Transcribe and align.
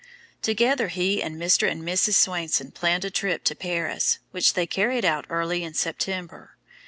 Together 0.41 0.87
he 0.87 1.21
and 1.21 1.35
Mr. 1.39 1.69
and 1.69 1.83
Mrs. 1.83 2.15
Swainson 2.15 2.71
planned 2.71 3.05
a 3.05 3.11
trip 3.11 3.43
to 3.43 3.53
Paris, 3.55 4.17
which 4.31 4.55
they 4.55 4.65
carried 4.65 5.05
out 5.05 5.27
early 5.29 5.63
in 5.63 5.75
September. 5.75 6.57